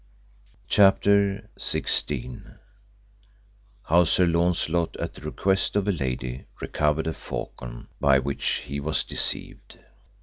CHAPTER 0.67 1.47
XVI. 1.59 2.55
How 3.83 4.03
Sir 4.03 4.25
Launcelot 4.25 4.97
at 4.97 5.13
the 5.13 5.21
request 5.21 5.75
of 5.75 5.87
a 5.87 5.91
lady 5.91 6.45
recovered 6.59 7.05
a 7.05 7.13
falcon, 7.13 7.85
by 7.99 8.17
which 8.17 8.63
he 8.65 8.79
was 8.79 9.03
deceived. 9.03 9.77